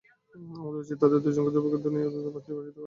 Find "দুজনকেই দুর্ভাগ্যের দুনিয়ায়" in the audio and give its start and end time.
1.25-2.11